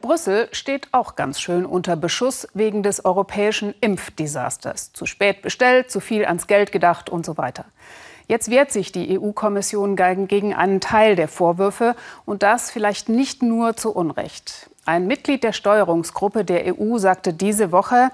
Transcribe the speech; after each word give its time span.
Brüssel 0.00 0.48
steht 0.52 0.88
auch 0.92 1.14
ganz 1.14 1.40
schön 1.40 1.66
unter 1.66 1.96
Beschuss 1.96 2.48
wegen 2.54 2.82
des 2.82 3.04
europäischen 3.04 3.74
Impfdesasters. 3.80 4.92
Zu 4.92 5.06
spät 5.06 5.42
bestellt, 5.42 5.90
zu 5.90 6.00
viel 6.00 6.24
ans 6.24 6.46
Geld 6.46 6.72
gedacht 6.72 7.10
und 7.10 7.26
so 7.26 7.36
weiter. 7.36 7.64
Jetzt 8.26 8.50
wehrt 8.50 8.70
sich 8.70 8.92
die 8.92 9.18
EU-Kommission 9.18 9.96
gegen 9.96 10.54
einen 10.54 10.80
Teil 10.80 11.16
der 11.16 11.26
Vorwürfe 11.26 11.96
und 12.24 12.42
das 12.44 12.70
vielleicht 12.70 13.08
nicht 13.08 13.42
nur 13.42 13.76
zu 13.76 13.92
Unrecht. 13.92 14.70
Ein 14.90 15.06
Mitglied 15.06 15.44
der 15.44 15.52
Steuerungsgruppe 15.52 16.44
der 16.44 16.76
EU 16.76 16.98
sagte 16.98 17.32
diese 17.32 17.70
Woche, 17.70 18.10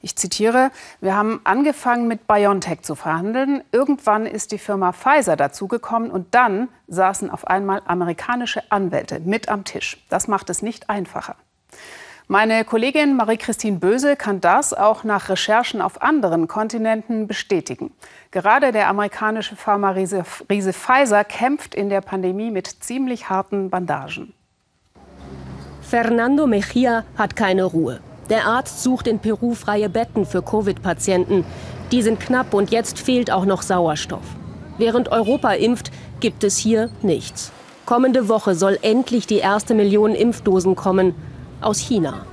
ich 0.00 0.14
zitiere, 0.14 0.70
wir 1.00 1.16
haben 1.16 1.40
angefangen 1.42 2.06
mit 2.06 2.28
BioNTech 2.28 2.82
zu 2.82 2.94
verhandeln. 2.94 3.64
Irgendwann 3.72 4.26
ist 4.26 4.52
die 4.52 4.58
Firma 4.58 4.92
Pfizer 4.92 5.34
dazugekommen 5.34 6.08
und 6.12 6.32
dann 6.32 6.68
saßen 6.86 7.30
auf 7.30 7.48
einmal 7.48 7.82
amerikanische 7.84 8.62
Anwälte 8.70 9.18
mit 9.18 9.48
am 9.48 9.64
Tisch. 9.64 10.06
Das 10.08 10.28
macht 10.28 10.50
es 10.50 10.62
nicht 10.62 10.88
einfacher. 10.88 11.34
Meine 12.28 12.64
Kollegin 12.64 13.16
Marie-Christine 13.16 13.78
Böse 13.78 14.14
kann 14.14 14.40
das 14.40 14.72
auch 14.72 15.02
nach 15.02 15.30
Recherchen 15.30 15.82
auf 15.82 16.00
anderen 16.00 16.46
Kontinenten 16.46 17.26
bestätigen. 17.26 17.92
Gerade 18.30 18.70
der 18.70 18.86
amerikanische 18.86 19.56
Pharma-Riese 19.56 20.22
Pfizer 20.22 21.24
kämpft 21.24 21.74
in 21.74 21.88
der 21.88 22.02
Pandemie 22.02 22.52
mit 22.52 22.68
ziemlich 22.68 23.28
harten 23.30 23.68
Bandagen. 23.68 24.32
Fernando 25.90 26.46
Mejia 26.46 27.02
hat 27.16 27.34
keine 27.34 27.64
Ruhe. 27.64 27.98
Der 28.28 28.46
Arzt 28.46 28.84
sucht 28.84 29.08
in 29.08 29.18
Peru 29.18 29.54
freie 29.54 29.88
Betten 29.88 30.24
für 30.24 30.40
Covid-Patienten. 30.40 31.44
Die 31.90 32.02
sind 32.02 32.20
knapp 32.20 32.54
und 32.54 32.70
jetzt 32.70 33.00
fehlt 33.00 33.32
auch 33.32 33.44
noch 33.44 33.62
Sauerstoff. 33.62 34.22
Während 34.78 35.10
Europa 35.10 35.50
impft, 35.50 35.90
gibt 36.20 36.44
es 36.44 36.56
hier 36.56 36.90
nichts. 37.02 37.50
Kommende 37.86 38.28
Woche 38.28 38.54
soll 38.54 38.78
endlich 38.82 39.26
die 39.26 39.38
erste 39.38 39.74
Million 39.74 40.14
Impfdosen 40.14 40.76
kommen 40.76 41.12
aus 41.60 41.80
China. 41.80 42.24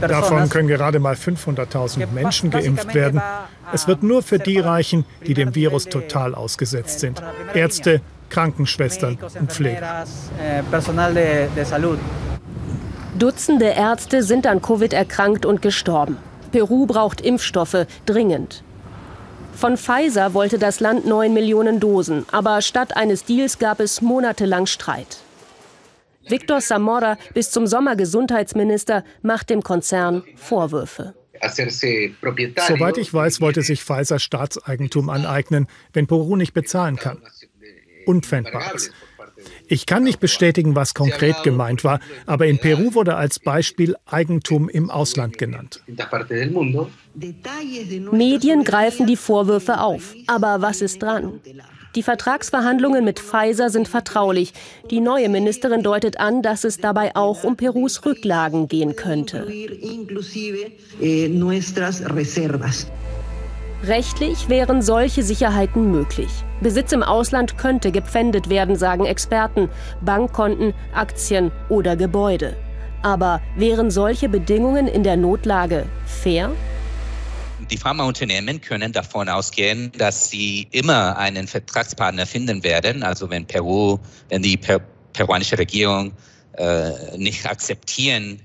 Davon 0.00 0.48
können 0.48 0.68
gerade 0.68 0.98
mal 0.98 1.14
500.000 1.14 2.06
Menschen 2.12 2.50
geimpft 2.50 2.94
werden. 2.94 3.20
Es 3.72 3.86
wird 3.86 4.02
nur 4.02 4.22
für 4.22 4.38
die 4.38 4.58
reichen, 4.58 5.04
die 5.26 5.34
dem 5.34 5.54
Virus 5.54 5.84
total 5.84 6.34
ausgesetzt 6.34 7.00
sind. 7.00 7.22
Ärzte, 7.54 8.00
Krankenschwestern 8.30 9.18
und 9.38 9.52
Pfleger. 9.52 10.04
Dutzende 13.18 13.66
Ärzte 13.66 14.22
sind 14.22 14.46
an 14.46 14.62
Covid 14.62 14.92
erkrankt 14.92 15.44
und 15.44 15.62
gestorben. 15.62 16.16
Peru 16.52 16.86
braucht 16.86 17.20
Impfstoffe 17.20 17.86
dringend. 18.06 18.62
Von 19.54 19.76
Pfizer 19.76 20.32
wollte 20.32 20.58
das 20.58 20.80
Land 20.80 21.06
9 21.06 21.34
Millionen 21.34 21.80
Dosen, 21.80 22.24
aber 22.32 22.62
statt 22.62 22.96
eines 22.96 23.24
Deals 23.24 23.58
gab 23.58 23.80
es 23.80 24.00
monatelang 24.00 24.66
Streit. 24.66 25.18
Victor 26.30 26.60
Zamora, 26.60 27.18
bis 27.34 27.50
zum 27.50 27.66
Sommer 27.66 27.96
Gesundheitsminister, 27.96 29.04
macht 29.22 29.50
dem 29.50 29.62
Konzern 29.62 30.22
Vorwürfe. 30.36 31.14
Soweit 31.42 32.98
ich 32.98 33.12
weiß, 33.12 33.40
wollte 33.40 33.62
sich 33.62 33.82
Pfizer 33.82 34.18
Staatseigentum 34.18 35.08
aneignen, 35.08 35.66
wenn 35.92 36.06
Peru 36.06 36.36
nicht 36.36 36.52
bezahlen 36.52 36.96
kann. 36.96 37.22
Unpfändbares. 38.06 38.90
Ich 39.66 39.86
kann 39.86 40.02
nicht 40.02 40.20
bestätigen, 40.20 40.76
was 40.76 40.92
konkret 40.92 41.42
gemeint 41.42 41.82
war, 41.82 42.00
aber 42.26 42.46
in 42.46 42.58
Peru 42.58 42.94
wurde 42.94 43.16
als 43.16 43.38
Beispiel 43.38 43.96
Eigentum 44.04 44.68
im 44.68 44.90
Ausland 44.90 45.38
genannt. 45.38 45.82
Medien 48.12 48.64
greifen 48.64 49.06
die 49.06 49.16
Vorwürfe 49.16 49.80
auf. 49.80 50.14
Aber 50.26 50.60
was 50.60 50.82
ist 50.82 51.02
dran? 51.02 51.40
Die 51.96 52.04
Vertragsverhandlungen 52.04 53.04
mit 53.04 53.18
Pfizer 53.18 53.68
sind 53.68 53.88
vertraulich. 53.88 54.52
Die 54.90 55.00
neue 55.00 55.28
Ministerin 55.28 55.82
deutet 55.82 56.20
an, 56.20 56.40
dass 56.40 56.62
es 56.62 56.78
dabei 56.78 57.16
auch 57.16 57.42
um 57.42 57.56
Perus 57.56 58.04
Rücklagen 58.06 58.68
gehen 58.68 58.94
könnte. 58.94 59.44
Rechtlich 63.82 64.48
wären 64.48 64.82
solche 64.82 65.22
Sicherheiten 65.24 65.90
möglich. 65.90 66.30
Besitz 66.60 66.92
im 66.92 67.02
Ausland 67.02 67.58
könnte 67.58 67.90
gepfändet 67.90 68.50
werden, 68.50 68.76
sagen 68.76 69.06
Experten, 69.06 69.68
Bankkonten, 70.00 70.74
Aktien 70.94 71.50
oder 71.68 71.96
Gebäude. 71.96 72.56
Aber 73.02 73.40
wären 73.56 73.90
solche 73.90 74.28
Bedingungen 74.28 74.86
in 74.86 75.02
der 75.02 75.16
Notlage 75.16 75.86
fair? 76.04 76.52
Die 77.68 77.76
Pharmaunternehmen 77.76 78.60
können 78.60 78.92
davon 78.92 79.28
ausgehen, 79.28 79.92
dass 79.96 80.30
sie 80.30 80.66
immer 80.70 81.16
einen 81.16 81.46
Vertragspartner 81.46 82.26
finden 82.26 82.62
werden. 82.64 83.02
Also 83.02 83.28
wenn 83.30 83.46
Peru, 83.46 83.98
wenn 84.28 84.42
die 84.42 84.56
per 84.56 84.80
peruanische 85.12 85.58
Regierung 85.58 86.12
äh, 86.56 87.16
nicht 87.16 87.46
akzeptieren, 87.46 88.40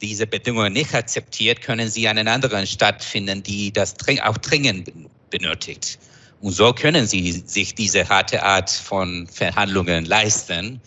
diese 0.00 0.26
Bedingungen 0.26 0.72
nicht 0.72 0.94
akzeptiert, 0.94 1.62
können 1.62 1.88
sie 1.88 2.08
einen 2.08 2.28
anderen 2.28 2.66
Staat 2.66 3.02
finden, 3.02 3.42
die 3.42 3.72
das 3.72 3.94
auch 4.22 4.38
dringend 4.38 4.90
benötigt. 5.30 5.98
Und 6.42 6.52
so 6.52 6.72
können 6.72 7.06
sie 7.06 7.42
sich 7.46 7.74
diese 7.74 8.08
harte 8.08 8.42
Art 8.42 8.70
von 8.70 9.26
Verhandlungen 9.28 10.04
leisten. 10.04 10.80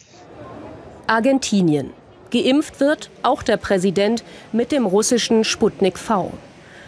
Argentinien. 1.07 1.91
Geimpft 2.31 2.79
wird 2.79 3.09
auch 3.23 3.41
der 3.41 3.57
Präsident 3.57 4.23
mit 4.51 4.71
dem 4.71 4.85
russischen 4.85 5.43
Sputnik 5.43 5.97
V. 5.97 6.33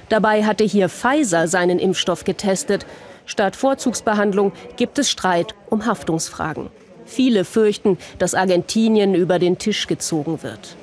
Dabei 0.10 0.44
hatte 0.44 0.64
hier 0.64 0.90
Pfizer 0.90 1.48
seinen 1.48 1.80
Impfstoff 1.80 2.24
getestet. 2.24 2.86
Statt 3.26 3.56
Vorzugsbehandlung 3.56 4.54
gibt 4.78 5.00
es 5.00 5.10
Streit 5.10 5.54
um 5.70 5.86
Haftungsfragen. 5.86 6.70
Viele 7.06 7.46
fürchten, 7.46 7.98
dass 8.18 8.36
Argentinien 8.36 9.16
über 9.16 9.40
den 9.40 9.58
Tisch 9.58 9.88
gezogen 9.88 10.44
wird. 10.44 10.76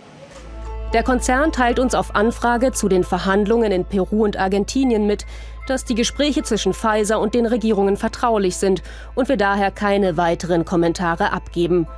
Der 0.92 1.02
Konzern 1.02 1.52
teilt 1.52 1.78
uns 1.78 1.94
auf 1.94 2.14
Anfrage 2.14 2.72
zu 2.72 2.88
den 2.88 3.02
Verhandlungen 3.02 3.72
in 3.72 3.84
Peru 3.84 4.24
und 4.24 4.36
Argentinien 4.36 5.06
mit, 5.06 5.26
dass 5.66 5.84
die 5.84 5.94
Gespräche 5.94 6.42
zwischen 6.42 6.72
Pfizer 6.72 7.18
und 7.18 7.34
den 7.34 7.46
Regierungen 7.46 7.96
vertraulich 7.96 8.56
sind 8.56 8.82
und 9.14 9.28
wir 9.28 9.36
daher 9.36 9.70
keine 9.70 10.16
weiteren 10.16 10.64
Kommentare 10.64 11.32
abgeben. 11.32 11.88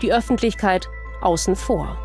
Die 0.00 0.12
Öffentlichkeit 0.12 0.88
außen 1.20 1.56
vor. 1.56 1.98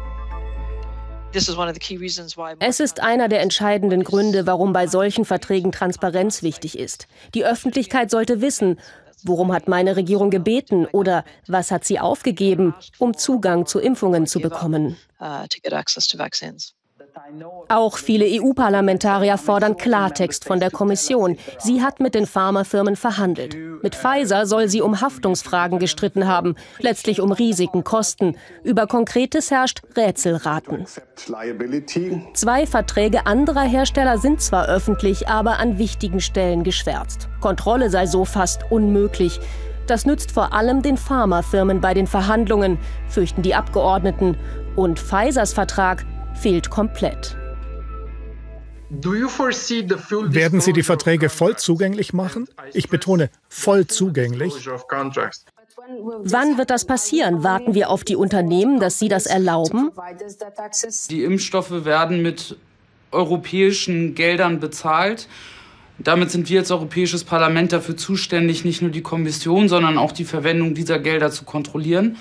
Es 2.60 2.80
ist 2.80 3.00
einer 3.00 3.30
der 3.30 3.42
entscheidenden 3.42 4.04
Gründe, 4.04 4.46
warum 4.48 4.74
bei 4.74 4.88
solchen 4.88 5.24
Verträgen 5.24 5.72
Transparenz 5.72 6.44
wichtig 6.44 6.78
ist. 6.78 7.08
Die 7.34 7.46
Öffentlichkeit 7.46 8.12
sollte 8.12 8.42
wissen, 8.42 8.80
worum 9.24 9.54
hat 9.54 9.68
meine 9.68 9.96
Regierung 9.96 10.30
gebeten 10.30 10.86
oder 10.88 11.24
was 11.48 11.72
hat 11.72 11.86
sie 11.86 12.00
aufgegeben, 12.00 12.74
um 12.98 13.16
Zugang 13.16 13.66
zu 13.66 13.80
Impfungen 13.80 14.28
zu 14.28 14.40
bekommen. 14.40 14.98
Auch 17.70 17.98
viele 17.98 18.26
EU-Parlamentarier 18.26 19.38
fordern 19.38 19.78
Klartext 19.78 20.46
von 20.46 20.60
der 20.60 20.72
Kommission. 20.72 21.38
Sie 21.60 21.82
hat 21.82 22.00
mit 22.00 22.16
den 22.16 22.26
Pharmafirmen 22.26 22.96
verhandelt. 22.96 23.56
Mit 23.82 23.96
Pfizer 23.96 24.46
soll 24.46 24.68
sie 24.68 24.82
um 24.82 25.02
Haftungsfragen 25.02 25.80
gestritten 25.80 26.28
haben, 26.28 26.56
letztlich 26.80 27.22
um 27.22 27.32
Risiken, 27.32 27.84
Kosten. 27.84 28.36
Über 28.64 28.88
Konkretes 28.88 29.52
herrscht 29.52 29.82
Rätselraten. 29.96 30.86
Zwei 32.34 32.68
Verträge 32.68 33.26
anderer 33.26 33.64
Hersteller 33.64 34.18
sind 34.18 34.42
zwar 34.42 34.68
öffentlich, 34.68 35.28
aber 35.28 35.60
an 35.60 35.78
wichtigen 35.78 36.20
Stellen 36.20 36.64
geschwärzt. 36.64 37.30
Kontrolle 37.40 37.90
sei 37.90 38.06
so 38.06 38.26
fast 38.26 38.70
unmöglich. 38.70 39.40
Das 39.88 40.06
nützt 40.06 40.32
vor 40.32 40.54
allem 40.54 40.82
den 40.82 40.98
Pharmafirmen 40.98 41.82
bei 41.82 41.94
den 41.94 42.08
Verhandlungen, 42.08 42.78
fürchten 43.08 43.42
die 43.42 43.56
Abgeordneten. 43.56 44.38
Und 44.76 45.00
Pfizers 45.00 45.54
Vertrag 45.54 46.06
fehlt 46.36 46.70
komplett. 46.70 47.38
Werden 48.90 50.60
Sie 50.60 50.74
die 50.74 50.84
Verträge 50.84 51.30
voll 51.30 51.56
zugänglich 51.56 52.12
machen? 52.14 52.48
Ich 52.74 52.90
betone, 52.90 53.30
voll 53.48 53.88
zugänglich. 53.88 54.54
Wann 56.24 56.58
wird 56.58 56.70
das 56.70 56.86
passieren? 56.86 57.44
Warten 57.44 57.74
wir 57.74 57.90
auf 57.90 58.04
die 58.04 58.16
Unternehmen, 58.16 58.80
dass 58.80 59.00
sie 59.00 59.08
das 59.08 59.26
erlauben? 59.26 59.92
Die 61.10 61.24
Impfstoffe 61.24 61.86
werden 61.86 62.22
mit 62.22 62.58
europäischen 63.12 64.14
Geldern 64.16 64.60
bezahlt. 64.60 65.28
Damit 65.98 66.32
sind 66.32 66.50
wir 66.50 66.60
als 66.60 66.72
Europäisches 66.72 67.24
Parlament 67.24 67.72
dafür 67.72 67.96
zuständig, 67.96 68.66
nicht 68.66 68.82
nur 68.82 68.92
die 68.92 69.02
Kommission, 69.02 69.70
sondern 69.70 69.98
auch 69.98 70.12
die 70.12 70.26
Verwendung 70.26 70.74
dieser 70.74 71.00
Gelder 71.00 71.32
zu 71.32 71.46
kontrollieren. 71.46 72.18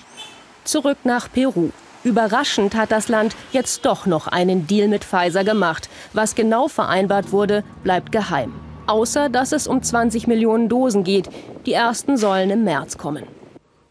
Zurück 0.64 0.98
nach 1.04 1.32
Peru. 1.32 1.70
Überraschend 2.02 2.74
hat 2.74 2.92
das 2.92 3.08
Land 3.08 3.36
jetzt 3.52 3.84
doch 3.84 4.06
noch 4.06 4.26
einen 4.26 4.66
Deal 4.66 4.88
mit 4.88 5.04
Pfizer 5.04 5.44
gemacht. 5.44 5.90
Was 6.12 6.34
genau 6.34 6.68
vereinbart 6.68 7.30
wurde, 7.30 7.62
bleibt 7.82 8.10
geheim. 8.10 8.54
Außer 8.86 9.28
dass 9.28 9.52
es 9.52 9.66
um 9.66 9.82
20 9.82 10.26
Millionen 10.26 10.68
Dosen 10.68 11.04
geht. 11.04 11.28
Die 11.66 11.74
ersten 11.74 12.16
sollen 12.16 12.50
im 12.50 12.64
März 12.64 12.96
kommen. 12.96 13.24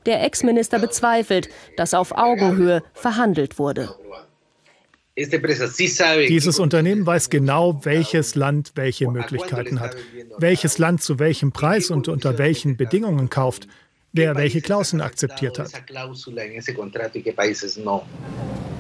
Der 0.05 0.23
Ex-Minister 0.23 0.79
bezweifelt, 0.79 1.49
dass 1.77 1.93
auf 1.93 2.11
Augenhöhe 2.17 2.81
verhandelt 2.93 3.59
wurde. 3.59 3.95
Dieses 5.15 6.59
Unternehmen 6.59 7.05
weiß 7.05 7.29
genau, 7.29 7.83
welches 7.83 8.35
Land 8.35 8.71
welche 8.75 9.09
Möglichkeiten 9.09 9.81
hat, 9.81 9.95
welches 10.37 10.77
Land 10.77 11.03
zu 11.03 11.19
welchem 11.19 11.51
Preis 11.51 11.91
und 11.91 12.07
unter 12.07 12.37
welchen 12.37 12.77
Bedingungen 12.77 13.29
kauft. 13.29 13.67
Wer 14.13 14.35
welche 14.35 14.61
Klauseln 14.61 15.01
akzeptiert 15.01 15.59
hat. 15.59 15.71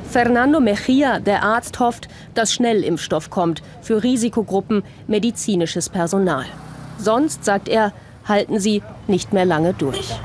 Fernando 0.09 0.59
Mejia, 0.59 1.19
der 1.19 1.43
Arzt, 1.43 1.79
hofft, 1.79 2.07
dass 2.33 2.53
Schnellimpfstoff 2.53 3.29
kommt 3.29 3.61
für 3.81 4.03
Risikogruppen, 4.03 4.83
medizinisches 5.07 5.89
Personal. 5.89 6.45
Sonst, 6.97 7.45
sagt 7.45 7.69
er, 7.69 7.93
halten 8.25 8.59
sie 8.59 8.81
nicht 9.07 9.33
mehr 9.33 9.45
lange 9.45 9.73
durch. 9.73 10.19